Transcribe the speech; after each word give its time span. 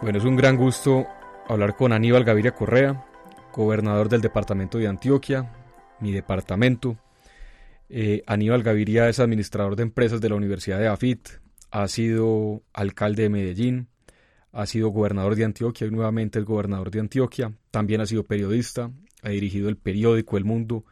Bueno, 0.00 0.18
es 0.18 0.24
un 0.24 0.36
gran 0.36 0.56
gusto 0.56 1.08
hablar 1.48 1.74
con 1.74 1.92
Aníbal 1.92 2.22
Gaviria 2.22 2.54
Correa, 2.54 3.04
gobernador 3.52 4.08
del 4.08 4.20
departamento 4.20 4.78
de 4.78 4.86
Antioquia, 4.86 5.52
mi 5.98 6.12
departamento. 6.12 6.96
Eh, 7.88 8.22
Aníbal 8.24 8.62
Gaviria 8.62 9.08
es 9.08 9.18
administrador 9.18 9.74
de 9.74 9.82
empresas 9.82 10.20
de 10.20 10.28
la 10.28 10.36
Universidad 10.36 10.78
de 10.78 10.86
AFIT, 10.86 11.28
ha 11.72 11.88
sido 11.88 12.62
alcalde 12.72 13.24
de 13.24 13.28
Medellín, 13.28 13.88
ha 14.52 14.66
sido 14.66 14.90
gobernador 14.90 15.34
de 15.34 15.44
Antioquia 15.44 15.88
y 15.88 15.90
nuevamente 15.90 16.38
es 16.38 16.44
gobernador 16.44 16.92
de 16.92 17.00
Antioquia. 17.00 17.52
También 17.72 18.00
ha 18.00 18.06
sido 18.06 18.22
periodista, 18.22 18.92
ha 19.22 19.28
dirigido 19.30 19.68
el 19.68 19.78
periódico 19.78 20.36
El 20.36 20.44
Mundo, 20.44 20.84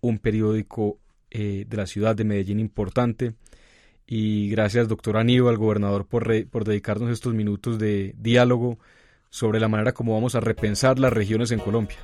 un 0.00 0.20
periódico 0.20 1.00
eh, 1.32 1.64
de 1.68 1.76
la 1.76 1.86
ciudad 1.86 2.14
de 2.14 2.22
Medellín 2.22 2.60
importante. 2.60 3.34
Y 4.06 4.50
gracias, 4.50 4.88
doctor 4.88 5.16
Aníbal, 5.16 5.56
gobernador, 5.56 6.06
por, 6.06 6.46
por 6.48 6.64
dedicarnos 6.64 7.10
estos 7.10 7.32
minutos 7.32 7.78
de 7.78 8.14
diálogo 8.18 8.78
sobre 9.30 9.60
la 9.60 9.68
manera 9.68 9.92
como 9.92 10.14
vamos 10.14 10.34
a 10.34 10.40
repensar 10.40 10.98
las 10.98 11.12
regiones 11.12 11.50
en 11.50 11.58
Colombia. 11.58 11.96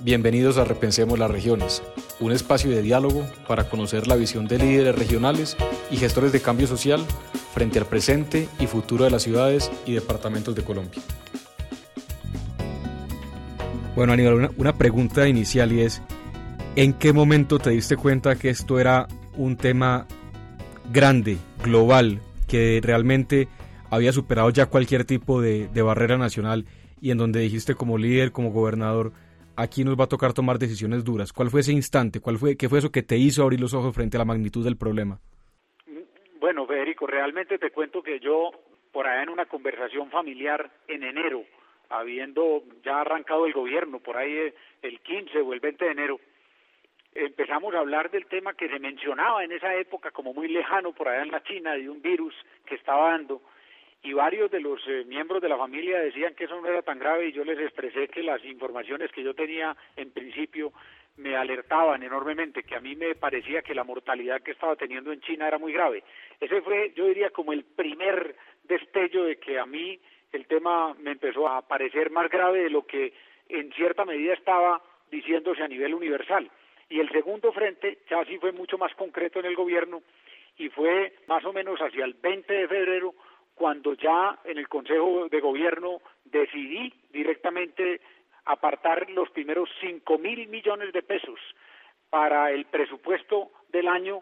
Bienvenidos 0.00 0.58
a 0.58 0.64
Repensemos 0.64 1.18
las 1.18 1.30
Regiones, 1.30 1.82
un 2.20 2.30
espacio 2.30 2.70
de 2.70 2.82
diálogo 2.82 3.26
para 3.48 3.68
conocer 3.68 4.06
la 4.06 4.14
visión 4.14 4.46
de 4.46 4.58
líderes 4.58 4.94
regionales 4.94 5.56
y 5.90 5.96
gestores 5.96 6.32
de 6.32 6.40
cambio 6.40 6.68
social 6.68 7.04
frente 7.52 7.78
al 7.78 7.86
presente 7.86 8.48
y 8.60 8.66
futuro 8.66 9.04
de 9.04 9.10
las 9.10 9.22
ciudades 9.22 9.72
y 9.86 9.94
departamentos 9.94 10.54
de 10.54 10.62
Colombia. 10.62 11.02
Bueno, 13.96 14.12
Aníbal, 14.12 14.34
una, 14.34 14.50
una 14.58 14.76
pregunta 14.78 15.26
inicial 15.26 15.72
y 15.72 15.80
es, 15.80 16.00
¿en 16.76 16.92
qué 16.92 17.12
momento 17.12 17.58
te 17.58 17.70
diste 17.70 17.96
cuenta 17.96 18.36
que 18.36 18.50
esto 18.50 18.78
era 18.78 19.08
un 19.36 19.56
tema 19.56 20.06
grande, 20.92 21.38
global, 21.62 22.20
que 22.48 22.80
realmente 22.82 23.48
había 23.90 24.12
superado 24.12 24.50
ya 24.50 24.66
cualquier 24.66 25.04
tipo 25.04 25.40
de, 25.40 25.68
barrera 25.82 26.16
nacional 26.16 26.64
y 27.00 27.10
en 27.10 27.18
donde 27.18 27.40
dijiste 27.40 27.74
como 27.74 27.98
líder, 27.98 28.32
como 28.32 28.50
gobernador, 28.50 29.12
aquí 29.56 29.84
nos 29.84 29.98
va 29.98 30.04
a 30.04 30.08
tocar 30.08 30.32
tomar 30.32 30.58
decisiones 30.58 31.04
duras. 31.04 31.32
¿Cuál 31.32 31.50
fue 31.50 31.60
ese 31.60 31.72
instante? 31.72 32.20
¿Cuál 32.20 32.38
fue, 32.38 32.56
¿Qué 32.56 32.68
fue 32.68 32.78
eso 32.78 32.90
que 32.90 33.02
te 33.02 33.16
hizo 33.16 33.42
abrir 33.42 33.60
los 33.60 33.74
ojos 33.74 33.94
frente 33.94 34.16
a 34.16 34.20
la 34.20 34.24
magnitud 34.24 34.64
del 34.64 34.76
problema? 34.76 35.18
Bueno, 36.40 36.66
Federico, 36.66 37.06
realmente 37.06 37.58
te 37.58 37.70
cuento 37.70 38.02
que 38.02 38.20
yo, 38.20 38.50
por 38.92 39.06
allá 39.06 39.22
en 39.22 39.30
una 39.30 39.46
conversación 39.46 40.10
familiar 40.10 40.70
en 40.88 41.02
enero, 41.02 41.44
habiendo 41.90 42.62
ya 42.84 43.00
arrancado 43.00 43.46
el 43.46 43.52
gobierno, 43.52 44.00
por 44.00 44.16
ahí 44.16 44.32
eh, 44.32 44.54
el 44.82 45.00
15 45.00 45.40
o 45.40 45.52
el 45.52 45.60
20 45.60 45.84
de 45.84 45.90
enero, 45.90 46.20
empezamos 47.16 47.74
a 47.74 47.78
hablar 47.78 48.10
del 48.10 48.26
tema 48.26 48.54
que 48.54 48.68
se 48.68 48.78
mencionaba 48.78 49.44
en 49.44 49.52
esa 49.52 49.74
época 49.74 50.10
como 50.10 50.34
muy 50.34 50.48
lejano 50.48 50.92
por 50.92 51.08
allá 51.08 51.22
en 51.22 51.30
la 51.30 51.42
China, 51.42 51.74
de 51.74 51.88
un 51.88 52.02
virus 52.02 52.34
que 52.66 52.74
estaba 52.74 53.10
dando, 53.10 53.42
y 54.02 54.12
varios 54.12 54.50
de 54.50 54.60
los 54.60 54.80
eh, 54.86 55.04
miembros 55.06 55.42
de 55.42 55.48
la 55.48 55.56
familia 55.56 55.98
decían 55.98 56.34
que 56.34 56.44
eso 56.44 56.60
no 56.60 56.68
era 56.68 56.82
tan 56.82 56.98
grave 56.98 57.28
y 57.28 57.32
yo 57.32 57.44
les 57.44 57.58
expresé 57.58 58.08
que 58.08 58.22
las 58.22 58.44
informaciones 58.44 59.10
que 59.10 59.22
yo 59.22 59.34
tenía 59.34 59.76
en 59.96 60.12
principio 60.12 60.72
me 61.16 61.34
alertaban 61.34 62.02
enormemente, 62.02 62.62
que 62.62 62.76
a 62.76 62.80
mí 62.80 62.94
me 62.94 63.14
parecía 63.14 63.62
que 63.62 63.74
la 63.74 63.84
mortalidad 63.84 64.42
que 64.42 64.52
estaba 64.52 64.76
teniendo 64.76 65.12
en 65.12 65.20
China 65.22 65.48
era 65.48 65.58
muy 65.58 65.72
grave. 65.72 66.04
Ese 66.38 66.60
fue, 66.60 66.92
yo 66.94 67.06
diría, 67.06 67.30
como 67.30 67.52
el 67.52 67.64
primer 67.64 68.36
destello 68.64 69.24
de 69.24 69.36
que 69.38 69.58
a 69.58 69.66
mí 69.66 69.98
el 70.32 70.46
tema 70.46 70.94
me 71.00 71.12
empezó 71.12 71.48
a 71.48 71.66
parecer 71.66 72.10
más 72.10 72.30
grave 72.30 72.64
de 72.64 72.70
lo 72.70 72.86
que 72.86 73.14
en 73.48 73.72
cierta 73.72 74.04
medida 74.04 74.34
estaba 74.34 74.82
diciéndose 75.10 75.62
a 75.62 75.68
nivel 75.68 75.94
universal. 75.94 76.50
Y 76.88 77.00
el 77.00 77.10
segundo 77.10 77.52
frente 77.52 77.98
ya 78.08 78.24
sí 78.24 78.38
fue 78.38 78.52
mucho 78.52 78.78
más 78.78 78.94
concreto 78.94 79.40
en 79.40 79.46
el 79.46 79.56
gobierno 79.56 80.02
y 80.56 80.68
fue 80.68 81.14
más 81.26 81.44
o 81.44 81.52
menos 81.52 81.80
hacia 81.80 82.04
el 82.04 82.14
20 82.14 82.52
de 82.52 82.68
febrero 82.68 83.14
cuando 83.54 83.94
ya 83.94 84.38
en 84.44 84.58
el 84.58 84.68
Consejo 84.68 85.28
de 85.30 85.40
Gobierno 85.40 86.00
decidí 86.24 86.92
directamente 87.10 88.00
apartar 88.44 89.10
los 89.10 89.30
primeros 89.30 89.68
cinco 89.80 90.18
mil 90.18 90.46
millones 90.48 90.92
de 90.92 91.02
pesos 91.02 91.40
para 92.10 92.52
el 92.52 92.66
presupuesto 92.66 93.50
del 93.70 93.88
año 93.88 94.20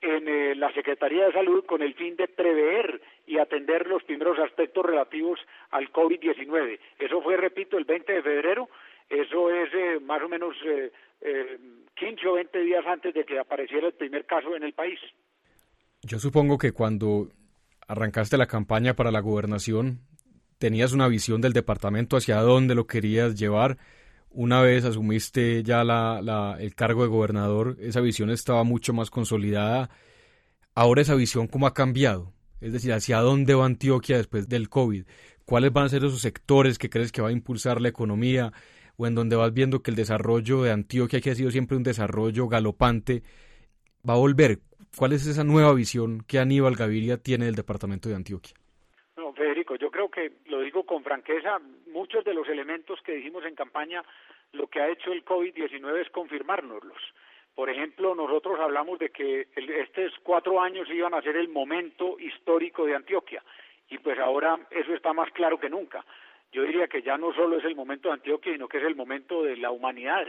en 0.00 0.28
eh, 0.28 0.54
la 0.54 0.72
Secretaría 0.72 1.26
de 1.26 1.32
Salud 1.32 1.64
con 1.64 1.82
el 1.82 1.94
fin 1.94 2.14
de 2.16 2.28
prever 2.28 3.00
y 3.26 3.38
atender 3.38 3.86
los 3.86 4.04
primeros 4.04 4.38
aspectos 4.38 4.84
relativos 4.84 5.40
al 5.70 5.90
COVID-19. 5.90 6.78
Eso 6.98 7.22
fue, 7.22 7.36
repito, 7.38 7.78
el 7.78 7.84
20 7.84 8.12
de 8.12 8.22
febrero, 8.22 8.68
eso 9.08 9.50
es 9.50 9.72
eh, 9.72 9.98
más 10.00 10.22
o 10.22 10.28
menos 10.28 10.54
eh, 10.64 11.58
15 11.96 12.26
o 12.28 12.32
20 12.34 12.60
días 12.60 12.84
antes 12.86 13.14
de 13.14 13.24
que 13.24 13.38
apareciera 13.38 13.86
el 13.86 13.94
primer 13.94 14.26
caso 14.26 14.54
en 14.56 14.64
el 14.64 14.72
país. 14.72 14.98
Yo 16.02 16.18
supongo 16.18 16.58
que 16.58 16.72
cuando 16.72 17.28
arrancaste 17.86 18.36
la 18.36 18.46
campaña 18.46 18.94
para 18.94 19.10
la 19.10 19.20
gobernación, 19.20 20.00
tenías 20.58 20.92
una 20.92 21.08
visión 21.08 21.40
del 21.40 21.52
departamento 21.52 22.16
hacia 22.16 22.40
dónde 22.40 22.74
lo 22.74 22.86
querías 22.86 23.34
llevar. 23.34 23.78
Una 24.30 24.60
vez 24.60 24.84
asumiste 24.84 25.62
ya 25.62 25.84
la, 25.84 26.56
el 26.58 26.74
cargo 26.74 27.02
de 27.02 27.08
gobernador, 27.08 27.76
esa 27.80 28.00
visión 28.00 28.30
estaba 28.30 28.64
mucho 28.64 28.92
más 28.92 29.10
consolidada. 29.10 29.90
Ahora 30.74 31.02
esa 31.02 31.14
visión, 31.14 31.46
¿cómo 31.46 31.66
ha 31.66 31.74
cambiado? 31.74 32.32
Es 32.60 32.72
decir, 32.72 32.92
¿hacia 32.92 33.20
dónde 33.20 33.54
va 33.54 33.66
Antioquia 33.66 34.16
después 34.16 34.48
del 34.48 34.68
COVID? 34.68 35.04
¿Cuáles 35.44 35.72
van 35.72 35.84
a 35.84 35.88
ser 35.90 36.04
esos 36.04 36.20
sectores 36.20 36.78
que 36.78 36.90
crees 36.90 37.12
que 37.12 37.22
va 37.22 37.28
a 37.28 37.32
impulsar 37.32 37.80
la 37.80 37.88
economía? 37.88 38.52
O 38.96 39.06
en 39.06 39.14
donde 39.14 39.36
vas 39.36 39.52
viendo 39.52 39.82
que 39.82 39.90
el 39.90 39.96
desarrollo 39.96 40.62
de 40.62 40.70
Antioquia, 40.70 41.20
que 41.20 41.30
ha 41.30 41.34
sido 41.34 41.50
siempre 41.50 41.76
un 41.76 41.82
desarrollo 41.82 42.48
galopante, 42.48 43.22
va 44.08 44.14
a 44.14 44.18
volver. 44.18 44.58
¿Cuál 44.96 45.12
es 45.12 45.26
esa 45.26 45.44
nueva 45.44 45.74
visión 45.74 46.22
que 46.28 46.38
Aníbal 46.38 46.76
Gaviria 46.76 47.16
tiene 47.16 47.46
del 47.46 47.56
departamento 47.56 48.08
de 48.08 48.14
Antioquia? 48.14 48.54
No, 49.16 49.32
Federico, 49.32 49.76
yo 49.76 49.90
creo 49.90 50.08
que, 50.08 50.32
lo 50.46 50.60
digo 50.60 50.84
con 50.84 51.02
franqueza, 51.02 51.58
muchos 51.92 52.24
de 52.24 52.34
los 52.34 52.48
elementos 52.48 53.00
que 53.02 53.14
dijimos 53.14 53.44
en 53.44 53.54
campaña, 53.54 54.04
lo 54.52 54.68
que 54.68 54.80
ha 54.80 54.88
hecho 54.88 55.12
el 55.12 55.24
COVID-19 55.24 56.02
es 56.02 56.10
confirmárnoslos. 56.10 56.98
Por 57.54 57.70
ejemplo, 57.70 58.14
nosotros 58.14 58.58
hablamos 58.60 58.98
de 58.98 59.10
que 59.10 59.48
estos 59.54 60.12
cuatro 60.22 60.60
años 60.60 60.88
iban 60.90 61.14
a 61.14 61.22
ser 61.22 61.36
el 61.36 61.48
momento 61.48 62.18
histórico 62.18 62.84
de 62.84 62.96
Antioquia 62.96 63.42
y 63.88 63.98
pues 63.98 64.18
ahora 64.18 64.58
eso 64.70 64.92
está 64.92 65.12
más 65.12 65.30
claro 65.32 65.58
que 65.58 65.70
nunca 65.70 66.04
yo 66.54 66.62
diría 66.62 66.86
que 66.86 67.02
ya 67.02 67.18
no 67.18 67.34
solo 67.34 67.58
es 67.58 67.64
el 67.64 67.74
momento 67.74 68.08
de 68.08 68.14
Antioquia, 68.14 68.52
sino 68.52 68.68
que 68.68 68.78
es 68.78 68.84
el 68.84 68.94
momento 68.94 69.42
de 69.42 69.56
la 69.56 69.72
humanidad 69.72 70.24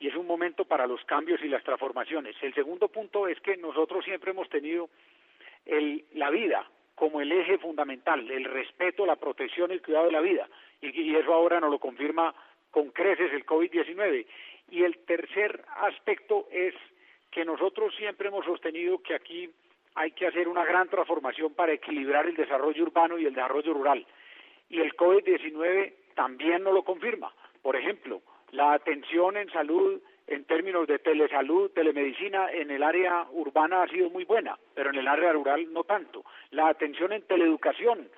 y 0.00 0.08
es 0.08 0.16
un 0.16 0.26
momento 0.26 0.64
para 0.64 0.88
los 0.88 1.04
cambios 1.04 1.40
y 1.40 1.46
las 1.46 1.62
transformaciones. 1.62 2.34
El 2.42 2.52
segundo 2.52 2.88
punto 2.88 3.28
es 3.28 3.38
que 3.40 3.56
nosotros 3.56 4.04
siempre 4.04 4.32
hemos 4.32 4.48
tenido 4.48 4.90
el, 5.64 6.04
la 6.14 6.30
vida 6.30 6.68
como 6.96 7.20
el 7.20 7.30
eje 7.30 7.58
fundamental, 7.58 8.28
el 8.28 8.44
respeto, 8.44 9.06
la 9.06 9.14
protección 9.14 9.70
y 9.70 9.74
el 9.74 9.82
cuidado 9.82 10.06
de 10.06 10.12
la 10.12 10.20
vida. 10.20 10.48
Y, 10.80 11.00
y 11.00 11.14
eso 11.14 11.32
ahora 11.32 11.60
nos 11.60 11.70
lo 11.70 11.78
confirma 11.78 12.34
con 12.72 12.90
creces 12.90 13.32
el 13.32 13.46
COVID-19. 13.46 14.26
Y 14.72 14.82
el 14.82 14.98
tercer 15.04 15.64
aspecto 15.76 16.48
es 16.50 16.74
que 17.30 17.44
nosotros 17.44 17.94
siempre 17.94 18.28
hemos 18.28 18.44
sostenido 18.44 19.00
que 19.00 19.14
aquí 19.14 19.48
hay 19.94 20.10
que 20.10 20.26
hacer 20.26 20.48
una 20.48 20.64
gran 20.64 20.88
transformación 20.88 21.54
para 21.54 21.72
equilibrar 21.72 22.26
el 22.26 22.34
desarrollo 22.34 22.82
urbano 22.82 23.16
y 23.16 23.26
el 23.26 23.34
desarrollo 23.34 23.74
rural 23.74 24.04
y 24.68 24.80
el 24.80 24.96
COVID-19 24.96 25.92
también 26.14 26.62
no 26.62 26.72
lo 26.72 26.82
confirma. 26.82 27.32
Por 27.62 27.76
ejemplo, 27.76 28.22
la 28.50 28.72
atención 28.72 29.36
en 29.36 29.50
salud 29.50 30.00
en 30.28 30.44
términos 30.44 30.86
de 30.86 30.98
telesalud, 30.98 31.70
telemedicina 31.70 32.50
en 32.52 32.70
el 32.70 32.82
área 32.82 33.26
urbana 33.32 33.82
ha 33.82 33.88
sido 33.88 34.10
muy 34.10 34.24
buena, 34.24 34.58
pero 34.74 34.90
en 34.90 34.96
el 34.96 35.08
área 35.08 35.32
rural 35.32 35.72
no 35.72 35.84
tanto. 35.84 36.24
La 36.50 36.68
atención 36.68 37.12
en 37.12 37.22
teleeducación, 37.22 38.08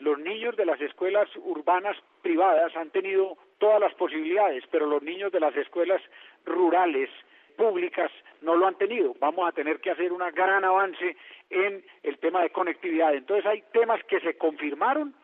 los 0.00 0.18
niños 0.18 0.56
de 0.56 0.66
las 0.66 0.80
escuelas 0.80 1.28
urbanas 1.36 1.96
privadas 2.22 2.74
han 2.76 2.90
tenido 2.90 3.36
todas 3.58 3.80
las 3.80 3.94
posibilidades, 3.94 4.64
pero 4.70 4.86
los 4.86 5.02
niños 5.02 5.30
de 5.30 5.38
las 5.38 5.54
escuelas 5.56 6.02
rurales 6.44 7.08
públicas 7.56 8.10
no 8.40 8.56
lo 8.56 8.66
han 8.66 8.76
tenido. 8.76 9.14
Vamos 9.20 9.46
a 9.48 9.52
tener 9.52 9.80
que 9.80 9.90
hacer 9.90 10.12
un 10.12 10.22
gran 10.34 10.64
avance 10.64 11.16
en 11.50 11.84
el 12.02 12.18
tema 12.18 12.42
de 12.42 12.50
conectividad. 12.50 13.14
Entonces 13.14 13.46
hay 13.46 13.62
temas 13.72 14.02
que 14.04 14.18
se 14.20 14.36
confirmaron 14.36 15.14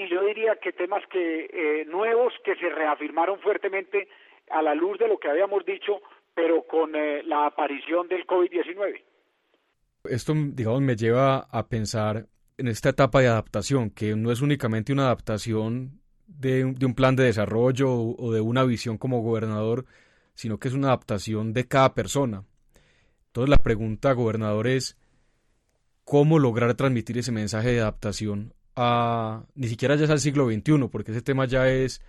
y 0.00 0.08
yo 0.08 0.24
diría 0.24 0.56
que 0.56 0.72
temas 0.72 1.02
que 1.12 1.44
eh, 1.52 1.84
nuevos 1.84 2.32
que 2.42 2.56
se 2.56 2.70
reafirmaron 2.70 3.38
fuertemente 3.40 4.08
a 4.50 4.62
la 4.62 4.74
luz 4.74 4.98
de 4.98 5.06
lo 5.06 5.18
que 5.18 5.28
habíamos 5.28 5.64
dicho, 5.66 6.00
pero 6.34 6.62
con 6.66 6.96
eh, 6.96 7.22
la 7.24 7.46
aparición 7.46 8.08
del 8.08 8.26
COVID-19. 8.26 9.02
Esto, 10.04 10.32
digamos, 10.34 10.80
me 10.80 10.96
lleva 10.96 11.46
a 11.50 11.68
pensar 11.68 12.26
en 12.56 12.68
esta 12.68 12.88
etapa 12.88 13.20
de 13.20 13.28
adaptación, 13.28 13.90
que 13.90 14.16
no 14.16 14.32
es 14.32 14.40
únicamente 14.40 14.92
una 14.92 15.04
adaptación 15.04 16.00
de 16.26 16.64
un, 16.64 16.74
de 16.74 16.86
un 16.86 16.94
plan 16.94 17.14
de 17.14 17.24
desarrollo 17.24 17.92
o 17.92 18.32
de 18.32 18.40
una 18.40 18.64
visión 18.64 18.96
como 18.96 19.20
gobernador, 19.20 19.84
sino 20.34 20.58
que 20.58 20.68
es 20.68 20.74
una 20.74 20.88
adaptación 20.88 21.52
de 21.52 21.68
cada 21.68 21.92
persona. 21.92 22.44
Entonces 23.26 23.50
la 23.50 23.58
pregunta, 23.58 24.12
gobernador, 24.12 24.66
es 24.66 24.96
cómo 26.04 26.38
lograr 26.38 26.74
transmitir 26.74 27.18
ese 27.18 27.32
mensaje 27.32 27.72
de 27.72 27.80
adaptación 27.80 28.54
ni 29.54 29.68
siquiera 29.68 29.96
ya 29.96 30.04
es 30.04 30.10
al 30.10 30.20
siglo 30.20 30.46
XXI, 30.46 30.88
porque 30.90 31.12
ese 31.12 31.22
tema 31.22 31.46
ya 31.46 31.68
es 31.68 32.02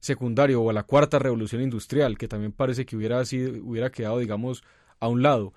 secundario, 0.00 0.62
o 0.62 0.70
a 0.70 0.72
la 0.72 0.84
cuarta 0.84 1.18
revolución 1.18 1.62
industrial, 1.62 2.18
que 2.18 2.28
también 2.28 2.52
parece 2.52 2.86
que 2.86 2.96
hubiera, 2.96 3.24
sido, 3.24 3.62
hubiera 3.64 3.90
quedado, 3.90 4.18
digamos, 4.18 4.62
a 5.00 5.08
un 5.08 5.22
lado. 5.22 5.54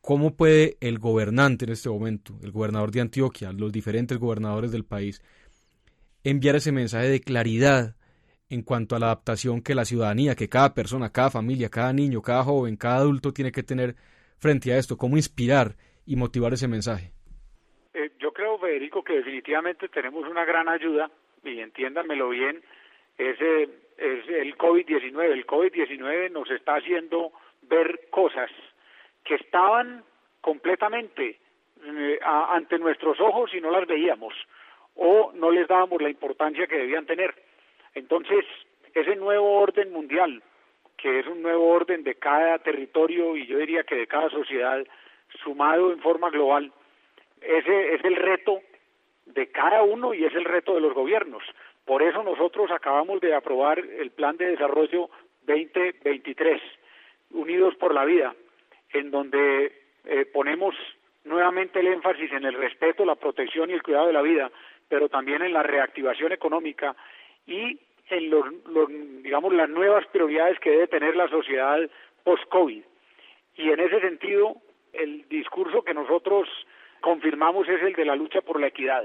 ¿Cómo 0.00 0.34
puede 0.36 0.76
el 0.80 0.98
gobernante 0.98 1.64
en 1.64 1.72
este 1.72 1.88
momento, 1.88 2.38
el 2.42 2.50
gobernador 2.50 2.90
de 2.90 3.00
Antioquia, 3.00 3.52
los 3.52 3.72
diferentes 3.72 4.18
gobernadores 4.18 4.72
del 4.72 4.84
país, 4.84 5.22
enviar 6.24 6.56
ese 6.56 6.72
mensaje 6.72 7.08
de 7.08 7.20
claridad 7.20 7.96
en 8.48 8.62
cuanto 8.62 8.96
a 8.96 8.98
la 8.98 9.06
adaptación 9.06 9.62
que 9.62 9.74
la 9.74 9.84
ciudadanía, 9.84 10.34
que 10.34 10.48
cada 10.48 10.74
persona, 10.74 11.10
cada 11.10 11.30
familia, 11.30 11.68
cada 11.70 11.92
niño, 11.92 12.20
cada 12.20 12.44
joven, 12.44 12.76
cada 12.76 12.96
adulto 12.96 13.32
tiene 13.32 13.52
que 13.52 13.62
tener 13.62 13.96
frente 14.38 14.72
a 14.72 14.78
esto? 14.78 14.98
¿Cómo 14.98 15.16
inspirar 15.16 15.76
y 16.04 16.16
motivar 16.16 16.52
ese 16.52 16.68
mensaje? 16.68 17.12
Federico, 18.58 19.02
que 19.02 19.14
definitivamente 19.14 19.88
tenemos 19.88 20.28
una 20.28 20.44
gran 20.44 20.68
ayuda, 20.68 21.10
y 21.44 21.60
entiéndanmelo 21.60 22.28
bien, 22.30 22.62
es, 23.18 23.40
eh, 23.40 23.68
es 23.98 24.28
el 24.28 24.56
COVID-19. 24.56 25.32
El 25.32 25.46
COVID-19 25.46 26.30
nos 26.30 26.50
está 26.50 26.76
haciendo 26.76 27.32
ver 27.62 28.08
cosas 28.10 28.50
que 29.24 29.36
estaban 29.36 30.04
completamente 30.40 31.38
eh, 31.84 32.18
ante 32.22 32.78
nuestros 32.78 33.20
ojos 33.20 33.52
y 33.54 33.60
no 33.60 33.70
las 33.70 33.86
veíamos 33.86 34.34
o 34.94 35.32
no 35.34 35.50
les 35.50 35.66
dábamos 35.68 36.02
la 36.02 36.10
importancia 36.10 36.66
que 36.66 36.76
debían 36.78 37.06
tener. 37.06 37.34
Entonces, 37.94 38.44
ese 38.94 39.16
nuevo 39.16 39.60
orden 39.60 39.90
mundial, 39.92 40.42
que 40.96 41.20
es 41.20 41.26
un 41.26 41.42
nuevo 41.42 41.68
orden 41.68 42.04
de 42.04 42.14
cada 42.16 42.58
territorio 42.58 43.36
y 43.36 43.46
yo 43.46 43.58
diría 43.58 43.84
que 43.84 43.96
de 43.96 44.06
cada 44.06 44.28
sociedad, 44.30 44.84
sumado 45.42 45.92
en 45.92 46.00
forma 46.00 46.30
global, 46.30 46.72
ese 47.44 47.94
es 47.94 48.04
el 48.04 48.16
reto 48.16 48.60
de 49.26 49.48
cada 49.48 49.82
uno 49.82 50.14
y 50.14 50.24
es 50.24 50.34
el 50.34 50.44
reto 50.44 50.74
de 50.74 50.80
los 50.80 50.94
gobiernos. 50.94 51.42
Por 51.84 52.02
eso 52.02 52.22
nosotros 52.22 52.70
acabamos 52.70 53.20
de 53.20 53.34
aprobar 53.34 53.78
el 53.78 54.10
Plan 54.10 54.36
de 54.36 54.46
Desarrollo 54.46 55.10
2023, 55.46 56.60
Unidos 57.30 57.74
por 57.76 57.94
la 57.94 58.04
Vida, 58.04 58.34
en 58.92 59.10
donde 59.10 59.72
eh, 60.04 60.24
ponemos 60.26 60.74
nuevamente 61.24 61.80
el 61.80 61.88
énfasis 61.88 62.32
en 62.32 62.44
el 62.44 62.54
respeto, 62.54 63.04
la 63.04 63.14
protección 63.14 63.70
y 63.70 63.74
el 63.74 63.82
cuidado 63.82 64.06
de 64.08 64.12
la 64.12 64.22
vida, 64.22 64.50
pero 64.88 65.08
también 65.08 65.42
en 65.42 65.52
la 65.52 65.62
reactivación 65.62 66.32
económica 66.32 66.94
y 67.46 67.78
en 68.10 68.30
los, 68.30 68.44
digamos 69.22 69.52
las 69.54 69.68
nuevas 69.68 70.06
prioridades 70.08 70.58
que 70.60 70.70
debe 70.70 70.88
tener 70.88 71.16
la 71.16 71.28
sociedad 71.28 71.78
post-COVID. 72.24 72.82
Y 73.56 73.70
en 73.70 73.80
ese 73.80 74.00
sentido, 74.00 74.56
el 74.92 75.26
discurso 75.28 75.82
que 75.82 75.94
nosotros 75.94 76.11
es 77.50 77.82
el 77.82 77.94
de 77.94 78.04
la 78.04 78.14
lucha 78.14 78.40
por 78.40 78.60
la 78.60 78.68
equidad. 78.68 79.04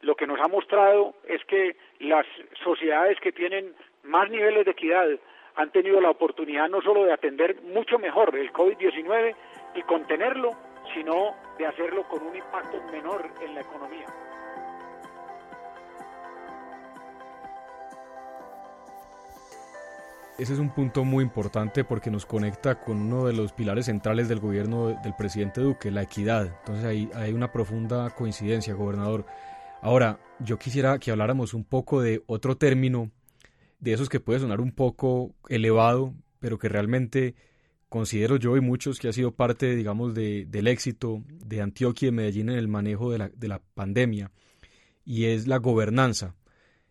Lo 0.00 0.14
que 0.14 0.26
nos 0.26 0.40
ha 0.40 0.48
mostrado 0.48 1.14
es 1.26 1.44
que 1.44 1.76
las 2.00 2.26
sociedades 2.62 3.18
que 3.20 3.32
tienen 3.32 3.74
más 4.02 4.30
niveles 4.30 4.64
de 4.64 4.70
equidad 4.70 5.06
han 5.56 5.70
tenido 5.70 6.00
la 6.00 6.10
oportunidad 6.10 6.68
no 6.68 6.80
solo 6.82 7.04
de 7.04 7.12
atender 7.12 7.60
mucho 7.62 7.98
mejor 7.98 8.34
el 8.36 8.52
COVID-19 8.52 9.34
y 9.74 9.82
contenerlo, 9.82 10.52
sino 10.94 11.34
de 11.58 11.66
hacerlo 11.66 12.02
con 12.04 12.26
un 12.26 12.36
impacto 12.36 12.82
menor 12.90 13.24
en 13.42 13.54
la 13.54 13.60
economía. 13.60 14.06
Ese 20.36 20.54
es 20.54 20.58
un 20.58 20.74
punto 20.74 21.04
muy 21.04 21.22
importante 21.22 21.84
porque 21.84 22.10
nos 22.10 22.26
conecta 22.26 22.80
con 22.80 22.96
uno 22.96 23.24
de 23.24 23.32
los 23.32 23.52
pilares 23.52 23.86
centrales 23.86 24.28
del 24.28 24.40
gobierno 24.40 24.88
del 24.88 25.14
presidente 25.16 25.60
Duque, 25.60 25.92
la 25.92 26.02
equidad. 26.02 26.56
Entonces 26.58 26.84
ahí 26.84 27.08
hay 27.14 27.32
una 27.32 27.52
profunda 27.52 28.10
coincidencia, 28.10 28.74
gobernador. 28.74 29.26
Ahora, 29.80 30.18
yo 30.40 30.58
quisiera 30.58 30.98
que 30.98 31.12
habláramos 31.12 31.54
un 31.54 31.62
poco 31.62 32.02
de 32.02 32.24
otro 32.26 32.56
término 32.56 33.12
de 33.78 33.92
esos 33.92 34.08
que 34.08 34.18
puede 34.18 34.40
sonar 34.40 34.60
un 34.60 34.72
poco 34.72 35.36
elevado, 35.48 36.12
pero 36.40 36.58
que 36.58 36.68
realmente 36.68 37.36
considero 37.88 38.36
yo 38.36 38.56
y 38.56 38.60
muchos 38.60 38.98
que 38.98 39.06
ha 39.06 39.12
sido 39.12 39.30
parte, 39.30 39.76
digamos, 39.76 40.14
de, 40.14 40.46
del 40.46 40.66
éxito 40.66 41.22
de 41.28 41.60
Antioquia 41.60 42.08
y 42.08 42.10
de 42.10 42.16
Medellín 42.16 42.48
en 42.48 42.58
el 42.58 42.66
manejo 42.66 43.12
de 43.12 43.18
la, 43.18 43.28
de 43.28 43.46
la 43.46 43.60
pandemia, 43.74 44.32
y 45.04 45.26
es 45.26 45.46
la 45.46 45.58
gobernanza, 45.58 46.34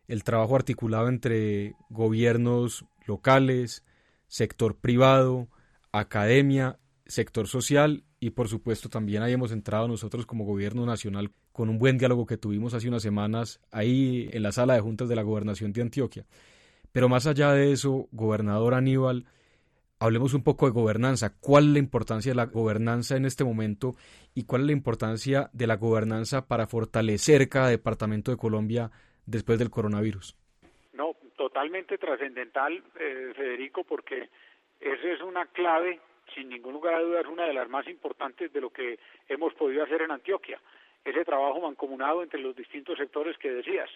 el 0.08 0.24
trabajo 0.24 0.56
articulado 0.56 1.10
entre 1.10 1.76
gobiernos 1.90 2.86
locales, 3.08 3.84
sector 4.28 4.78
privado, 4.78 5.50
academia, 5.92 6.80
sector 7.06 7.48
social 7.48 8.04
y 8.20 8.32
por 8.32 8.48
supuesto 8.48 8.90
también 8.90 9.22
ahí 9.22 9.34
hemos 9.34 9.52
entrado 9.52 9.88
nosotros 9.88 10.26
como 10.26 10.46
gobierno 10.46 10.86
nacional 10.86 11.32
con 11.52 11.70
un 11.70 11.78
buen 11.78 11.98
diálogo 11.98 12.26
que 12.26 12.38
tuvimos 12.38 12.74
hace 12.74 12.88
unas 12.88 13.04
semanas 13.04 13.60
ahí 13.72 14.30
en 14.32 14.44
la 14.44 14.52
sala 14.52 14.74
de 14.74 14.82
juntas 14.82 15.10
de 15.10 15.16
la 15.16 15.22
gobernación 15.22 15.72
de 15.74 15.82
Antioquia. 15.82 16.26
Pero 16.92 17.10
más 17.10 17.28
allá 17.28 17.52
de 17.52 17.72
eso, 17.72 18.08
gobernador 18.12 18.74
Aníbal, 18.74 19.26
hablemos 20.00 20.34
un 20.34 20.44
poco 20.44 20.66
de 20.66 20.72
gobernanza. 20.72 21.36
¿Cuál 21.40 21.68
es 21.68 21.74
la 21.74 21.80
importancia 21.80 22.32
de 22.32 22.36
la 22.36 22.46
gobernanza 22.46 23.16
en 23.16 23.26
este 23.26 23.44
momento 23.44 23.96
y 24.34 24.44
cuál 24.44 24.62
es 24.62 24.68
la 24.68 24.74
importancia 24.74 25.50
de 25.54 25.68
la 25.68 25.78
gobernanza 25.78 26.48
para 26.48 26.68
fortalecer 26.68 27.50
cada 27.50 27.68
departamento 27.68 28.32
de 28.32 28.38
Colombia 28.38 28.92
después 29.26 29.60
del 29.60 29.70
coronavirus? 29.70 30.36
Totalmente 31.54 32.00
trascendental, 32.00 32.82
eh, 33.00 33.32
Federico, 33.36 33.84
porque 33.84 34.28
esa 34.82 35.08
es 35.08 35.22
una 35.22 35.46
clave, 35.46 36.00
sin 36.34 36.50
ningún 36.50 36.74
lugar 36.74 36.96
a 36.96 37.00
dudas, 37.02 37.28
una 37.28 37.46
de 37.46 37.54
las 37.54 37.70
más 37.70 37.88
importantes 37.88 38.52
de 38.52 38.60
lo 38.60 38.72
que 38.72 38.98
hemos 39.30 39.54
podido 39.54 39.84
hacer 39.84 40.02
en 40.02 40.10
Antioquia. 40.10 40.60
Ese 41.06 41.24
trabajo 41.24 41.62
mancomunado 41.62 42.24
entre 42.24 42.40
los 42.40 42.56
distintos 42.56 42.98
sectores 42.98 43.38
que 43.38 43.52
decías. 43.52 43.88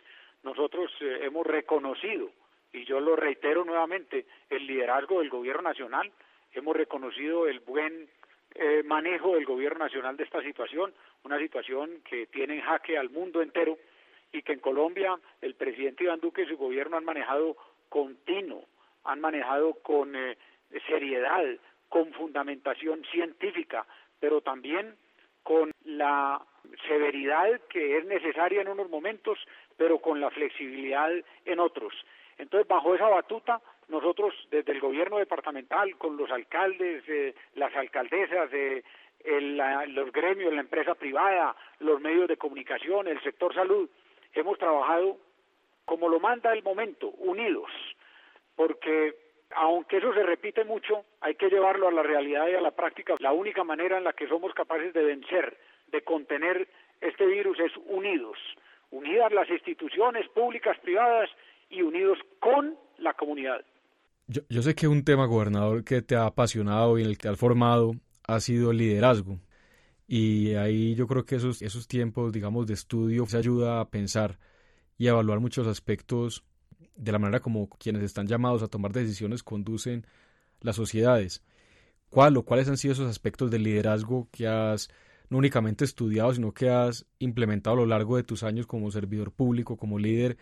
Nosotros 0.44 0.92
eh, 1.02 1.22
hemos 1.24 1.48
reconocido 1.48 2.30
y 2.74 2.86
yo 2.86 3.00
lo 3.00 3.16
reitero 3.16 3.66
nuevamente, 3.66 4.28
el 4.52 4.68
liderazgo 4.68 5.22
del 5.22 5.32
gobierno 5.32 5.64
nacional, 5.64 6.12
hemos 6.54 6.76
reconocido 6.76 7.48
el 7.48 7.60
buen 7.62 8.08
eh, 8.54 8.84
manejo 8.86 9.34
del 9.34 9.46
gobierno 9.46 9.80
nacional 9.80 10.16
de 10.16 10.26
esta 10.26 10.44
situación, 10.44 10.94
una 11.24 11.40
situación 11.40 12.04
que 12.08 12.28
tiene 12.28 12.58
en 12.58 12.62
jaque 12.62 13.00
al 13.00 13.10
mundo 13.10 13.42
entero 13.42 13.80
y 14.32 14.42
que 14.42 14.54
en 14.54 14.60
Colombia 14.60 15.18
el 15.42 15.56
presidente 15.56 16.04
Iván 16.04 16.20
Duque 16.20 16.44
y 16.44 16.48
su 16.48 16.58
gobierno 16.58 16.98
han 16.98 17.06
manejado 17.06 17.56
continuo, 17.90 18.66
han 19.04 19.22
manejado 19.22 19.74
con 19.76 20.16
eh, 20.16 20.38
seriedad, 20.88 21.44
con 21.90 22.12
fundamentación 22.14 23.04
científica, 23.12 23.86
pero 24.20 24.42
también 24.42 24.96
con 25.44 25.72
la 25.86 26.42
severidad 26.88 27.62
que 27.70 27.98
es 27.98 28.06
necesaria 28.06 28.62
en 28.62 28.68
unos 28.68 28.90
momentos, 28.90 29.40
pero 29.78 30.00
con 30.00 30.20
la 30.20 30.30
flexibilidad 30.30 31.10
en 31.46 31.60
otros. 31.60 31.94
Entonces, 32.38 32.68
bajo 32.68 32.94
esa 32.94 33.08
batuta, 33.08 33.62
nosotros 33.88 34.34
desde 34.52 34.74
el 34.74 34.82
gobierno 34.82 35.18
departamental, 35.18 35.98
con 35.98 36.18
los 36.18 36.30
alcaldes, 36.30 37.04
eh, 37.08 37.34
las 37.56 37.74
alcaldesas, 37.76 38.52
eh, 38.52 38.84
los 39.88 40.12
gremios, 40.12 40.54
la 40.54 40.62
empresa 40.62 40.96
privada, 40.96 41.56
los 41.80 42.00
medios 42.02 42.28
de 42.28 42.38
comunicación, 42.38 43.08
el 43.08 43.22
sector 43.24 43.54
salud, 43.54 43.90
hemos 44.34 44.58
trabajado 44.58 45.18
como 45.86 46.10
lo 46.10 46.20
manda 46.20 46.54
el 46.54 46.64
momento, 46.64 47.10
unidos, 47.12 47.70
porque 48.56 49.16
aunque 49.56 49.98
eso 49.98 50.14
se 50.14 50.24
repite 50.24 50.66
mucho, 50.66 51.06
hay 51.22 51.36
que 51.36 51.50
llevarlo 51.50 51.88
a 51.88 51.92
la 51.92 52.04
realidad 52.04 52.48
y 52.50 52.56
a 52.56 52.62
la 52.62 52.72
práctica. 52.72 53.16
La 53.20 53.32
única 53.32 53.64
manera 53.64 53.98
en 53.98 54.04
la 54.04 54.14
que 54.14 54.28
somos 54.28 54.54
capaces 54.54 54.94
de 54.94 55.04
vencer, 55.04 55.58
de 55.92 56.04
contener 56.04 56.68
este 57.00 57.26
virus 57.26 57.58
es 57.60 57.72
unidos, 57.88 58.38
unidas 58.92 59.32
las 59.32 59.50
instituciones 59.50 60.28
públicas, 60.30 60.78
privadas 60.80 61.30
y 61.70 61.82
unidos 61.82 62.18
con 62.40 62.76
la 62.98 63.14
comunidad. 63.14 63.64
Yo, 64.28 64.42
yo 64.50 64.62
sé 64.62 64.76
que 64.76 64.88
un 64.88 65.06
tema, 65.06 65.26
gobernador, 65.26 65.86
que 65.86 66.02
te 66.02 66.16
ha 66.16 66.26
apasionado 66.26 66.98
y 66.98 67.04
en 67.04 67.10
el 67.10 67.18
que 67.18 67.30
has 67.30 67.40
formado 67.40 67.94
ha 68.28 68.40
sido 68.42 68.72
el 68.72 68.78
liderazgo. 68.78 69.38
Y 70.08 70.56
ahí 70.56 70.96
yo 70.96 71.08
creo 71.08 71.26
que 71.26 71.36
esos, 71.36 71.62
esos 71.62 71.88
tiempos, 71.88 72.32
digamos, 72.32 72.68
de 72.68 72.74
estudio 72.74 73.26
se 73.28 73.38
ayuda 73.38 73.82
a 73.82 73.90
pensar 73.90 74.40
y 74.98 75.08
a 75.08 75.12
evaluar 75.12 75.40
muchos 75.40 75.68
aspectos 75.68 76.44
de 76.96 77.12
la 77.12 77.20
manera 77.20 77.42
como 77.42 77.70
quienes 77.70 78.04
están 78.04 78.28
llamados 78.28 78.64
a 78.64 78.68
tomar 78.68 78.94
decisiones 78.94 79.44
conducen 79.44 80.06
las 80.62 80.76
sociedades. 80.76 81.44
¿Cuál 82.10 82.38
o 82.38 82.44
cuáles 82.44 82.70
han 82.70 82.78
sido 82.78 82.94
esos 82.94 83.10
aspectos 83.10 83.52
del 83.52 83.64
liderazgo 83.64 84.30
que 84.32 84.48
has 84.48 84.90
no 85.30 85.38
únicamente 85.38 85.84
estudiado, 85.84 86.34
sino 86.34 86.54
que 86.54 86.70
has 86.70 87.06
implementado 87.20 87.76
a 87.76 87.80
lo 87.80 87.86
largo 87.86 88.16
de 88.16 88.24
tus 88.24 88.44
años 88.44 88.66
como 88.66 88.92
servidor 88.92 89.32
público, 89.34 89.78
como 89.78 90.00
líder 90.00 90.38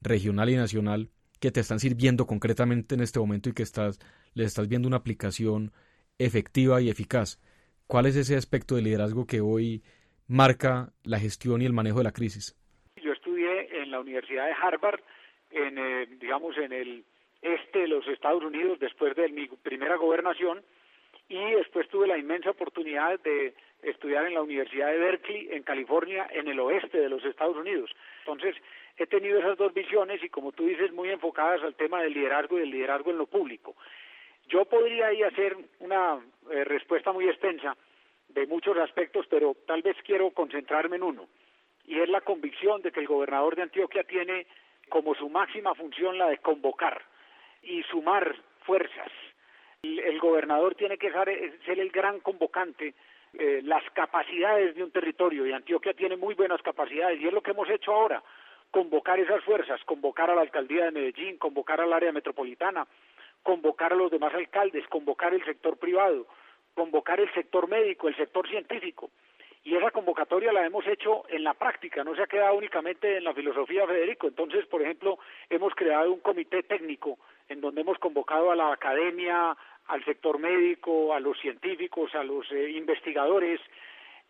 regional 0.00 0.48
y 0.48 0.56
nacional 0.56 1.10
que 1.40 1.50
te 1.50 1.60
están 1.60 1.80
sirviendo 1.80 2.26
concretamente 2.26 2.94
en 2.94 3.00
este 3.00 3.18
momento 3.18 3.48
y 3.48 3.52
que 3.52 3.62
estás, 3.62 3.98
le 4.34 4.44
estás 4.44 4.68
viendo 4.68 4.88
una 4.88 4.98
aplicación 4.98 5.72
efectiva 6.18 6.80
y 6.80 6.88
eficaz. 6.88 7.40
¿Cuál 7.88 8.04
es 8.04 8.16
ese 8.16 8.36
aspecto 8.36 8.74
de 8.74 8.82
liderazgo 8.82 9.26
que 9.26 9.40
hoy 9.40 9.82
marca 10.28 10.90
la 11.04 11.18
gestión 11.18 11.62
y 11.62 11.64
el 11.64 11.72
manejo 11.72 11.98
de 11.98 12.04
la 12.04 12.12
crisis? 12.12 12.54
Yo 13.02 13.12
estudié 13.14 13.80
en 13.80 13.90
la 13.90 14.00
Universidad 14.00 14.44
de 14.44 14.52
Harvard, 14.52 15.00
en, 15.50 15.78
eh, 15.78 16.06
digamos, 16.20 16.54
en 16.58 16.74
el 16.74 17.02
este 17.40 17.78
de 17.78 17.88
los 17.88 18.06
Estados 18.06 18.44
Unidos 18.44 18.78
después 18.78 19.16
de 19.16 19.30
mi 19.30 19.46
primera 19.46 19.96
gobernación 19.96 20.62
y 21.30 21.38
después 21.52 21.88
tuve 21.88 22.06
la 22.06 22.18
inmensa 22.18 22.50
oportunidad 22.50 23.18
de 23.20 23.54
estudiar 23.82 24.26
en 24.26 24.34
la 24.34 24.42
Universidad 24.42 24.88
de 24.88 24.98
Berkeley, 24.98 25.48
en 25.50 25.62
California, 25.62 26.28
en 26.30 26.46
el 26.46 26.60
oeste 26.60 26.98
de 26.98 27.08
los 27.08 27.24
Estados 27.24 27.56
Unidos. 27.56 27.90
Entonces, 28.18 28.54
he 28.98 29.06
tenido 29.06 29.38
esas 29.38 29.56
dos 29.56 29.72
visiones 29.72 30.22
y, 30.22 30.28
como 30.28 30.52
tú 30.52 30.66
dices, 30.66 30.92
muy 30.92 31.08
enfocadas 31.08 31.62
al 31.62 31.74
tema 31.74 32.02
del 32.02 32.12
liderazgo 32.12 32.58
y 32.58 32.60
del 32.60 32.70
liderazgo 32.70 33.12
en 33.12 33.18
lo 33.18 33.26
público. 33.26 33.76
Yo 34.48 34.64
podría 34.64 35.08
ahí 35.08 35.22
hacer 35.22 35.56
una 35.80 36.18
eh, 36.50 36.64
respuesta 36.64 37.12
muy 37.12 37.28
extensa, 37.28 37.76
de 38.28 38.46
muchos 38.46 38.76
aspectos, 38.78 39.26
pero 39.28 39.56
tal 39.66 39.82
vez 39.82 39.96
quiero 40.04 40.30
concentrarme 40.30 40.96
en 40.96 41.02
uno, 41.02 41.28
y 41.86 41.98
es 41.98 42.08
la 42.08 42.20
convicción 42.20 42.82
de 42.82 42.92
que 42.92 43.00
el 43.00 43.06
gobernador 43.06 43.56
de 43.56 43.62
Antioquia 43.62 44.04
tiene 44.04 44.46
como 44.88 45.14
su 45.14 45.28
máxima 45.28 45.74
función 45.74 46.18
la 46.18 46.28
de 46.28 46.38
convocar 46.38 47.02
y 47.62 47.82
sumar 47.84 48.36
fuerzas. 48.60 49.10
El, 49.82 50.18
gobernador 50.18 50.74
tiene 50.74 50.98
que 50.98 51.12
ser, 51.12 51.78
el 51.78 51.90
gran 51.90 52.20
convocante, 52.20 52.94
eh, 53.34 53.60
las 53.62 53.84
capacidades 53.92 54.74
de 54.74 54.82
un 54.82 54.90
territorio, 54.90 55.46
y 55.46 55.52
Antioquia 55.52 55.94
tiene 55.94 56.16
muy 56.16 56.34
buenas 56.34 56.60
capacidades, 56.62 57.20
y 57.20 57.26
es 57.26 57.32
lo 57.32 57.42
que 57.42 57.52
hemos 57.52 57.68
hecho 57.70 57.92
ahora, 57.92 58.22
convocar 58.70 59.18
esas 59.20 59.42
fuerzas, 59.44 59.82
convocar 59.84 60.30
a 60.30 60.34
la 60.34 60.42
alcaldía 60.42 60.86
de 60.86 60.90
Medellín, 60.90 61.38
convocar 61.38 61.80
al 61.80 61.92
área 61.92 62.12
metropolitana, 62.12 62.86
convocar 63.48 63.94
a 63.94 63.96
los 63.96 64.10
demás 64.10 64.34
alcaldes, 64.34 64.86
convocar 64.88 65.32
el 65.32 65.42
sector 65.42 65.78
privado, 65.78 66.26
convocar 66.74 67.18
el 67.18 67.32
sector 67.32 67.66
médico, 67.66 68.06
el 68.06 68.14
sector 68.14 68.46
científico. 68.46 69.08
Y 69.64 69.74
esa 69.74 69.90
convocatoria 69.90 70.52
la 70.52 70.66
hemos 70.66 70.86
hecho 70.86 71.24
en 71.30 71.44
la 71.44 71.54
práctica, 71.54 72.04
no 72.04 72.14
se 72.14 72.20
ha 72.20 72.26
quedado 72.26 72.54
únicamente 72.56 73.16
en 73.16 73.24
la 73.24 73.32
filosofía, 73.32 73.86
Federico. 73.86 74.26
Entonces, 74.26 74.66
por 74.66 74.82
ejemplo, 74.82 75.18
hemos 75.48 75.74
creado 75.74 76.12
un 76.12 76.20
comité 76.20 76.62
técnico 76.62 77.18
en 77.48 77.62
donde 77.62 77.80
hemos 77.80 77.96
convocado 77.98 78.50
a 78.50 78.54
la 78.54 78.70
academia, 78.70 79.56
al 79.86 80.04
sector 80.04 80.38
médico, 80.38 81.14
a 81.14 81.18
los 81.18 81.40
científicos, 81.40 82.14
a 82.14 82.24
los 82.24 82.52
eh, 82.52 82.72
investigadores, 82.72 83.60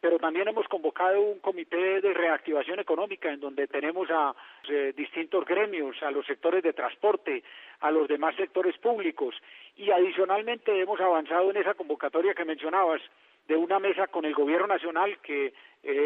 pero 0.01 0.19
también 0.19 0.49
hemos 0.49 0.69
convocado 0.69 1.21
un 1.21 1.41
comité 1.41 2.01
de 2.01 2.15
reactivación 2.15 2.79
económica 2.79 3.33
en 3.33 3.41
donde 3.41 3.67
tenemos 3.67 4.09
a 4.11 4.35
eh, 4.69 4.93
distintos 4.97 5.45
gremios, 5.45 6.01
a 6.03 6.11
los 6.11 6.25
sectores 6.27 6.63
de 6.63 6.73
transporte, 6.73 7.43
a 7.81 7.91
los 7.91 8.07
demás 8.07 8.37
sectores 8.37 8.77
públicos 8.79 9.35
y 9.77 9.91
adicionalmente 9.91 10.81
hemos 10.81 11.01
avanzado 11.01 11.51
en 11.51 11.57
esa 11.57 11.75
convocatoria 11.75 12.35
que 12.35 12.45
mencionabas 12.45 13.01
de 13.47 13.57
una 13.57 13.79
mesa 13.79 14.07
con 14.09 14.25
el 14.25 14.35
gobierno 14.35 14.67
nacional 14.67 15.19
que 15.23 15.47
eh, 15.47 15.53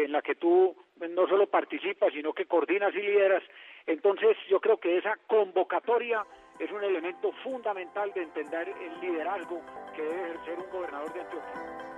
en 0.05 0.11
la 0.11 0.21
que 0.21 0.35
tú 0.35 0.75
no 1.09 1.27
solo 1.27 1.47
participas 1.47 2.13
sino 2.13 2.33
que 2.33 2.45
coordinas 2.45 2.93
y 2.95 3.01
lideras 3.01 3.43
entonces 3.85 4.37
yo 4.49 4.59
creo 4.59 4.77
que 4.77 4.97
esa 4.97 5.17
convocatoria 5.27 6.25
es 6.59 6.71
un 6.71 6.83
elemento 6.83 7.31
fundamental 7.43 8.11
de 8.13 8.23
entender 8.23 8.69
el 8.69 9.01
liderazgo 9.01 9.61
que 9.95 10.01
debe 10.01 10.29
ejercer 10.29 10.59
un 10.59 10.69
gobernador 10.71 11.13
de 11.13 11.21
Antioquia. 11.21 11.92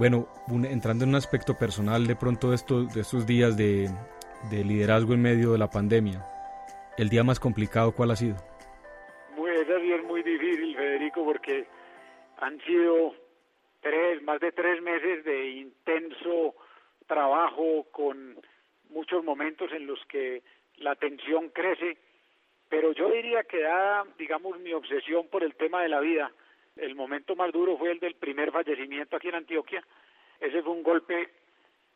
Bueno, 0.00 0.28
entrando 0.64 1.04
en 1.04 1.10
un 1.10 1.16
aspecto 1.16 1.58
personal 1.58 2.06
de 2.06 2.16
pronto 2.16 2.48
de 2.48 2.54
estos 2.56 3.26
días 3.26 3.54
de, 3.58 3.90
liderazgo 4.50 5.12
en 5.12 5.20
medio 5.20 5.52
de 5.52 5.58
la 5.58 5.68
pandemia, 5.68 6.24
¿el 6.96 7.10
día 7.10 7.22
más 7.22 7.38
complicado 7.38 7.92
cuál 7.94 8.12
ha 8.12 8.16
sido? 8.16 8.36
Muy, 9.36 9.50
es 9.50 10.04
muy 10.04 10.22
difícil, 10.22 10.74
Federico, 10.74 11.22
porque 11.22 11.66
han 12.38 12.58
sido 12.62 13.14
tres, 13.82 14.22
más 14.22 14.40
de 14.40 14.52
tres 14.52 14.80
meses 14.80 15.22
de 15.22 15.50
intenso 15.50 16.54
trabajo 17.06 17.86
con 17.92 18.40
muchos 18.88 19.22
momentos 19.22 19.70
en 19.70 19.86
los 19.86 20.02
que 20.06 20.42
la 20.78 20.94
tensión 20.94 21.50
crece, 21.50 21.98
pero 22.70 22.92
yo 22.92 23.10
diría 23.10 23.42
que 23.42 23.60
da, 23.60 24.06
digamos, 24.16 24.58
mi 24.60 24.72
obsesión 24.72 25.28
por 25.28 25.44
el 25.44 25.54
tema 25.56 25.82
de 25.82 25.90
la 25.90 26.00
vida, 26.00 26.32
el 26.76 26.94
momento 26.94 27.36
más 27.36 27.52
duro 27.52 27.76
fue 27.76 27.92
el 27.92 28.00
del 28.00 28.14
primer 28.14 28.52
fallecimiento 28.52 29.16
aquí 29.16 29.28
en 29.28 29.36
Antioquia. 29.36 29.84
Ese 30.40 30.62
fue 30.62 30.72
un 30.72 30.82
golpe 30.82 31.28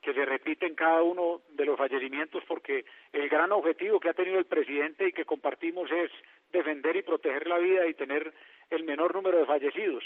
que 0.05 0.13
se 0.13 0.25
repite 0.25 0.67
en 0.67 0.75
cada 0.75 1.03
uno 1.03 1.41
de 1.57 1.65
los 1.65 1.79
fallecimientos 1.79 2.45
porque 2.47 2.85
el 3.13 3.29
gran 3.29 3.51
objetivo 3.53 3.99
que 3.99 4.11
ha 4.11 4.15
tenido 4.15 4.39
el 4.39 4.45
presidente 4.45 5.09
y 5.09 5.13
que 5.13 5.25
compartimos 5.25 5.91
es 5.91 6.11
defender 6.53 6.95
y 6.97 7.03
proteger 7.03 7.47
la 7.47 7.59
vida 7.59 7.87
y 7.87 7.95
tener 7.95 8.33
el 8.71 8.85
menor 8.85 9.15
número 9.15 9.39
de 9.39 9.47
fallecidos. 9.47 10.05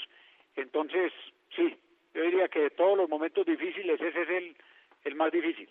Entonces, 0.54 1.12
sí, 1.54 1.76
yo 2.14 2.22
diría 2.22 2.48
que 2.48 2.60
de 2.60 2.70
todos 2.70 2.96
los 2.96 3.08
momentos 3.08 3.44
difíciles 3.44 4.00
ese 4.00 4.22
es 4.22 4.28
el, 5.04 5.14
más 5.16 5.32
difícil. 5.32 5.68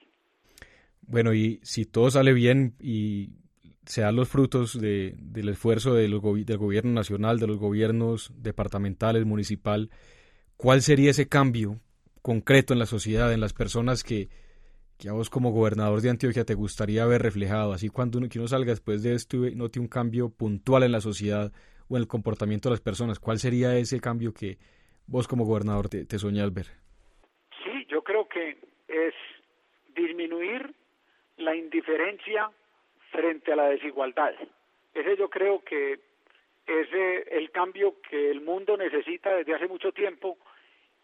Bueno, 1.01 1.33
y 1.33 1.59
si 1.63 1.85
todo 1.85 2.09
sale 2.09 2.33
bien 2.33 2.73
y 2.79 3.16
se 3.87 4.01
dan 4.01 4.15
los 4.15 4.27
frutos 4.27 4.79
de, 4.79 5.13
del 5.17 5.49
esfuerzo 5.49 5.93
del 5.93 6.19
gobierno 6.19 6.91
nacional, 6.91 7.39
de 7.39 7.47
los 7.47 7.57
gobiernos 7.57 8.31
departamentales, 8.35 9.25
municipal, 9.25 9.89
¿cuál 10.57 10.81
sería 10.81 11.11
ese 11.11 11.29
cambio 11.29 11.79
concreto 12.21 12.73
en 12.73 12.79
la 12.79 12.85
sociedad, 12.85 13.31
en 13.31 13.39
las 13.39 13.53
personas 13.53 14.03
que, 14.03 14.27
que 14.99 15.07
a 15.07 15.13
vos 15.13 15.29
como 15.29 15.51
gobernador 15.51 16.01
de 16.01 16.09
Antioquia 16.09 16.43
te 16.43 16.53
gustaría 16.53 17.05
ver 17.05 17.21
reflejado? 17.21 17.71
Así 17.71 17.87
cuando 17.87 18.17
uno, 18.17 18.27
que 18.27 18.39
uno 18.39 18.49
salga 18.49 18.71
después 18.71 19.03
de 19.03 19.13
esto 19.13 19.47
y 19.47 19.55
note 19.55 19.79
un 19.79 19.87
cambio 19.87 20.29
puntual 20.29 20.83
en 20.83 20.91
la 20.91 20.99
sociedad 20.99 21.53
o 21.87 21.95
en 21.95 22.01
el 22.01 22.07
comportamiento 22.07 22.67
de 22.67 22.73
las 22.73 22.81
personas, 22.81 23.19
¿cuál 23.19 23.39
sería 23.39 23.77
ese 23.77 24.01
cambio 24.01 24.33
que 24.33 24.57
vos 25.05 25.29
como 25.29 25.45
gobernador 25.45 25.87
te, 25.87 26.05
te 26.05 26.19
soñás 26.19 26.53
ver? 26.53 26.65
Sí, 27.63 27.87
yo 27.89 28.03
creo 28.03 28.27
que 28.27 28.57
es 28.89 29.13
disminuir 29.95 30.75
la 31.37 31.55
indiferencia 31.55 32.51
frente 33.11 33.51
a 33.53 33.55
la 33.55 33.69
desigualdad. 33.69 34.33
Ese 34.93 35.17
yo 35.17 35.29
creo 35.29 35.63
que 35.63 35.99
es 36.67 36.87
el 37.31 37.49
cambio 37.51 37.95
que 38.09 38.29
el 38.29 38.41
mundo 38.41 38.75
necesita 38.75 39.35
desde 39.35 39.55
hace 39.55 39.67
mucho 39.67 39.91
tiempo 39.91 40.37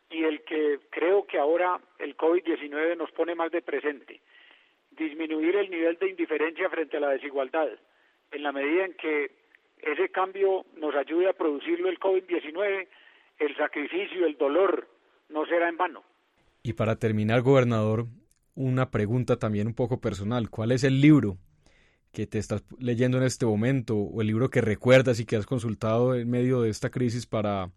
y 0.10 0.24
el 0.24 0.41
que 0.43 0.79
creo 0.89 1.25
que 1.25 1.39
ahora 1.39 1.79
el 2.00 2.15
COVID-19 2.17 2.98
nos 2.98 3.12
pone 3.12 3.33
más 3.33 3.51
de 3.51 3.62
presente. 3.62 4.22
Disminuir 4.91 5.55
el 5.55 5.72
nivel 5.72 5.98
de 5.98 6.10
indiferencia 6.10 6.69
frente 6.69 6.98
a 6.98 7.00
la 7.00 7.10
desigualdad, 7.10 7.69
en 8.31 8.43
la 8.43 8.51
medida 8.51 8.86
en 8.86 8.93
que 8.93 9.31
ese 9.81 10.10
cambio 10.10 10.65
nos 10.75 10.95
ayude 10.95 11.29
a 11.29 11.33
producirlo 11.33 11.89
el 11.89 12.00
COVID-19, 12.00 12.88
el 13.39 13.57
sacrificio, 13.57 14.25
el 14.25 14.38
dolor 14.38 14.88
no 15.29 15.45
será 15.45 15.69
en 15.69 15.77
vano. 15.77 16.03
Y 16.62 16.74
para 16.74 16.98
terminar, 16.98 17.41
gobernador, 17.41 18.05
una 18.55 18.91
pregunta 18.91 19.38
también 19.38 19.67
un 19.67 19.75
poco 19.75 20.00
personal. 20.00 20.50
¿Cuál 20.50 20.72
es 20.72 20.83
el 20.83 21.01
libro 21.01 21.38
que 22.13 22.27
te 22.27 22.38
estás 22.38 22.63
leyendo 22.79 23.17
en 23.17 23.24
este 23.24 23.46
momento 23.46 23.96
o 23.96 24.22
el 24.22 24.27
libro 24.27 24.50
que 24.50 24.62
recuerdas 24.62 25.20
y 25.20 25.25
que 25.25 25.36
has 25.36 25.48
consultado 25.48 26.13
en 26.13 26.29
medio 26.29 26.62
de 26.62 26.70
esta 26.70 26.91
crisis 26.91 27.25
para, 27.25 27.72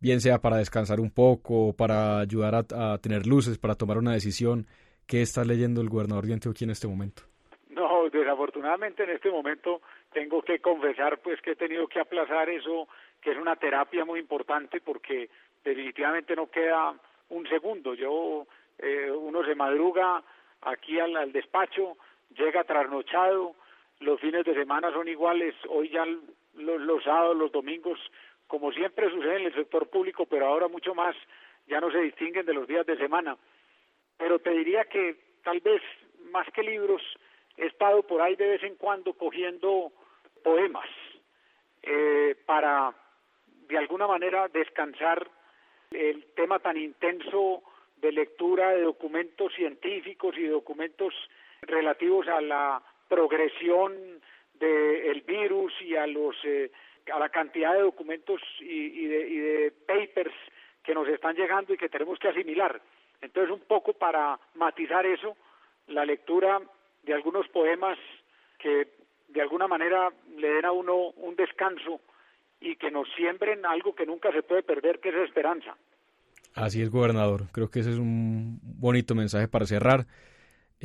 bien 0.00 0.20
sea 0.20 0.38
para 0.38 0.56
descansar 0.56 0.98
un 0.98 1.10
poco, 1.10 1.72
para 1.72 2.18
ayudar 2.18 2.66
a, 2.74 2.98
tener 2.98 3.26
luces, 3.26 3.58
para 3.58 3.76
tomar 3.76 3.98
una 3.98 4.12
decisión, 4.12 4.66
¿qué 5.06 5.22
está 5.22 5.44
leyendo 5.44 5.80
el 5.80 5.88
gobernador 5.88 6.26
de 6.26 6.34
Antioquia 6.34 6.64
en 6.64 6.72
este 6.72 6.88
momento? 6.88 7.22
No, 7.70 8.10
desafortunadamente 8.10 9.04
en 9.04 9.10
este 9.10 9.30
momento 9.30 9.80
tengo 10.12 10.42
que 10.42 10.58
confesar 10.58 11.18
pues 11.18 11.40
que 11.40 11.52
he 11.52 11.56
tenido 11.56 11.86
que 11.86 12.00
aplazar 12.00 12.50
eso, 12.50 12.88
que 13.22 13.30
es 13.30 13.38
una 13.38 13.54
terapia 13.54 14.04
muy 14.04 14.18
importante 14.18 14.80
porque 14.80 15.30
definitivamente 15.64 16.34
no 16.34 16.50
queda 16.50 16.92
un 17.28 17.46
segundo. 17.48 17.94
Yo, 17.94 18.48
eh, 18.78 19.12
uno 19.12 19.44
se 19.44 19.54
madruga 19.54 20.24
aquí 20.62 20.98
al, 20.98 21.16
al 21.16 21.32
despacho, 21.32 21.96
llega 22.36 22.64
trasnochado, 22.64 23.54
los 24.00 24.20
fines 24.20 24.44
de 24.44 24.54
semana 24.54 24.92
son 24.92 25.08
iguales, 25.08 25.54
hoy 25.68 25.88
ya 25.88 26.04
los, 26.54 27.04
sábados, 27.04 27.36
los 27.36 27.52
domingos, 27.52 27.98
como 28.46 28.72
siempre 28.72 29.10
sucede 29.10 29.36
en 29.36 29.46
el 29.46 29.54
sector 29.54 29.88
público, 29.88 30.26
pero 30.26 30.46
ahora 30.46 30.68
mucho 30.68 30.94
más, 30.94 31.16
ya 31.66 31.80
no 31.80 31.90
se 31.90 32.00
distinguen 32.00 32.46
de 32.46 32.54
los 32.54 32.68
días 32.68 32.86
de 32.86 32.96
semana. 32.96 33.36
Pero 34.16 34.38
te 34.38 34.50
diría 34.50 34.84
que 34.84 35.16
tal 35.42 35.60
vez 35.60 35.82
más 36.30 36.46
que 36.52 36.62
libros, 36.62 37.02
he 37.56 37.66
estado 37.66 38.02
por 38.02 38.20
ahí 38.20 38.36
de 38.36 38.48
vez 38.48 38.62
en 38.62 38.76
cuando 38.76 39.14
cogiendo 39.14 39.92
poemas 40.42 40.88
eh, 41.82 42.36
para 42.44 42.94
de 43.68 43.78
alguna 43.78 44.06
manera 44.06 44.48
descansar 44.48 45.28
el 45.90 46.24
tema 46.34 46.58
tan 46.58 46.76
intenso 46.76 47.62
de 47.96 48.12
lectura 48.12 48.70
de 48.70 48.82
documentos 48.82 49.52
científicos 49.54 50.36
y 50.36 50.46
documentos 50.46 51.14
relativos 51.62 52.28
a 52.28 52.40
la 52.40 52.82
progresión 53.08 53.92
del 54.54 55.20
virus 55.22 55.72
y 55.82 55.96
a 55.96 56.06
los 56.06 56.36
eh, 56.44 56.70
a 57.12 57.18
la 57.18 57.28
cantidad 57.28 57.74
de 57.74 57.82
documentos 57.82 58.40
y, 58.60 59.06
de, 59.06 59.28
y 59.28 59.36
de 59.36 59.72
papers 59.86 60.34
que 60.82 60.94
nos 60.94 61.06
están 61.08 61.36
llegando 61.36 61.72
y 61.72 61.76
que 61.76 61.88
tenemos 61.88 62.18
que 62.18 62.28
asimilar. 62.28 62.80
Entonces, 63.20 63.52
un 63.52 63.60
poco 63.60 63.92
para 63.92 64.38
matizar 64.54 65.06
eso, 65.06 65.36
la 65.88 66.04
lectura 66.04 66.60
de 67.04 67.14
algunos 67.14 67.46
poemas 67.48 67.98
que 68.58 68.88
de 69.28 69.42
alguna 69.42 69.68
manera 69.68 70.10
le 70.36 70.48
den 70.48 70.64
a 70.64 70.72
uno 70.72 71.10
un 71.16 71.36
descanso 71.36 72.00
y 72.60 72.76
que 72.76 72.90
nos 72.90 73.08
siembren 73.16 73.64
algo 73.66 73.94
que 73.94 74.06
nunca 74.06 74.32
se 74.32 74.42
puede 74.42 74.62
perder, 74.62 75.00
que 75.00 75.10
es 75.10 75.14
esperanza. 75.16 75.76
Así 76.54 76.80
es, 76.80 76.90
gobernador. 76.90 77.42
Creo 77.52 77.70
que 77.70 77.80
ese 77.80 77.90
es 77.90 77.98
un 77.98 78.58
bonito 78.62 79.14
mensaje 79.14 79.46
para 79.46 79.66
cerrar. 79.66 80.06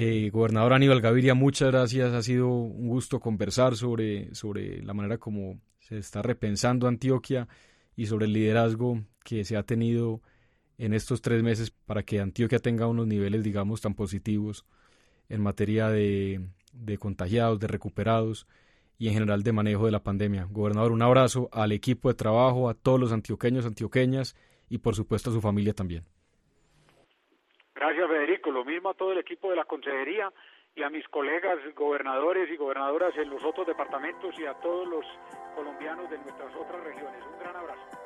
Eh, 0.03 0.31
gobernador 0.31 0.73
Aníbal 0.73 0.99
Gaviria, 0.99 1.35
muchas 1.35 1.69
gracias. 1.69 2.11
Ha 2.11 2.23
sido 2.23 2.47
un 2.47 2.87
gusto 2.87 3.19
conversar 3.19 3.75
sobre, 3.75 4.33
sobre 4.33 4.81
la 4.81 4.95
manera 4.95 5.19
como 5.19 5.61
se 5.77 5.99
está 5.99 6.23
repensando 6.23 6.87
Antioquia 6.87 7.47
y 7.95 8.07
sobre 8.07 8.25
el 8.25 8.33
liderazgo 8.33 9.03
que 9.23 9.45
se 9.45 9.57
ha 9.57 9.61
tenido 9.61 10.23
en 10.79 10.95
estos 10.95 11.21
tres 11.21 11.43
meses 11.43 11.69
para 11.69 12.01
que 12.01 12.19
Antioquia 12.19 12.57
tenga 12.57 12.87
unos 12.87 13.05
niveles, 13.05 13.43
digamos, 13.43 13.81
tan 13.81 13.93
positivos 13.93 14.65
en 15.29 15.39
materia 15.39 15.89
de, 15.89 16.47
de 16.73 16.97
contagiados, 16.97 17.59
de 17.59 17.67
recuperados 17.67 18.47
y 18.97 19.07
en 19.09 19.13
general 19.13 19.43
de 19.43 19.51
manejo 19.51 19.85
de 19.85 19.91
la 19.91 20.01
pandemia. 20.01 20.47
Gobernador, 20.49 20.93
un 20.93 21.03
abrazo 21.03 21.47
al 21.51 21.73
equipo 21.73 22.09
de 22.09 22.15
trabajo, 22.15 22.69
a 22.69 22.73
todos 22.73 22.99
los 22.99 23.11
antioqueños, 23.11 23.67
antioqueñas 23.67 24.35
y 24.67 24.79
por 24.79 24.95
supuesto 24.95 25.29
a 25.29 25.33
su 25.33 25.41
familia 25.41 25.75
también. 25.75 26.05
Federico, 28.41 28.51
lo 28.51 28.65
mismo 28.65 28.89
a 28.89 28.93
todo 28.93 29.11
el 29.11 29.19
equipo 29.19 29.49
de 29.49 29.55
la 29.55 29.65
consejería 29.65 30.31
y 30.75 30.83
a 30.83 30.89
mis 30.89 31.07
colegas 31.09 31.59
gobernadores 31.75 32.49
y 32.49 32.57
gobernadoras 32.57 33.15
en 33.17 33.29
los 33.29 33.43
otros 33.43 33.67
departamentos 33.67 34.37
y 34.39 34.45
a 34.45 34.53
todos 34.55 34.87
los 34.87 35.05
colombianos 35.55 36.09
de 36.09 36.17
nuestras 36.17 36.55
otras 36.55 36.83
regiones. 36.83 37.23
Un 37.25 37.39
gran 37.39 37.55
abrazo. 37.55 38.00